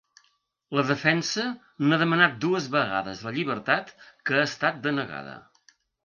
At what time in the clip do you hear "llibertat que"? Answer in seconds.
3.35-4.39